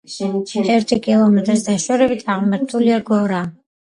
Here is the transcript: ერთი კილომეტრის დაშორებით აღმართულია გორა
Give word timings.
ერთი 0.75 0.97
კილომეტრის 1.09 1.65
დაშორებით 1.67 2.25
აღმართულია 2.37 2.99
გორა 3.11 3.45